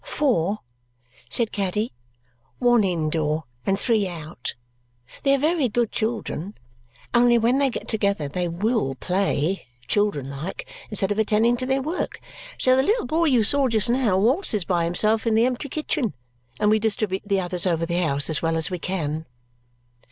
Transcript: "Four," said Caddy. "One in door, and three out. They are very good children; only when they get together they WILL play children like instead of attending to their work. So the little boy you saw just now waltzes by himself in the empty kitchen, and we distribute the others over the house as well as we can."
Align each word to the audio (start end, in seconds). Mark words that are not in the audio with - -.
"Four," 0.03 0.61
said 1.29 1.51
Caddy. 1.51 1.93
"One 2.57 2.83
in 2.83 3.11
door, 3.11 3.43
and 3.67 3.77
three 3.79 4.07
out. 4.07 4.55
They 5.21 5.35
are 5.35 5.37
very 5.37 5.69
good 5.69 5.91
children; 5.91 6.55
only 7.13 7.37
when 7.37 7.59
they 7.59 7.69
get 7.69 7.87
together 7.87 8.27
they 8.27 8.47
WILL 8.47 8.95
play 8.95 9.67
children 9.87 10.27
like 10.31 10.67
instead 10.89 11.11
of 11.11 11.19
attending 11.19 11.55
to 11.57 11.67
their 11.67 11.83
work. 11.83 12.19
So 12.57 12.75
the 12.75 12.81
little 12.81 13.05
boy 13.05 13.25
you 13.25 13.43
saw 13.43 13.67
just 13.67 13.91
now 13.91 14.17
waltzes 14.17 14.65
by 14.65 14.85
himself 14.85 15.27
in 15.27 15.35
the 15.35 15.45
empty 15.45 15.69
kitchen, 15.69 16.15
and 16.59 16.71
we 16.71 16.79
distribute 16.79 17.21
the 17.23 17.39
others 17.39 17.67
over 17.67 17.85
the 17.85 17.97
house 18.01 18.27
as 18.27 18.41
well 18.41 18.57
as 18.57 18.71
we 18.71 18.79
can." 18.79 19.27